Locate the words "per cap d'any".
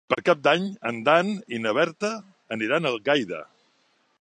0.11-0.63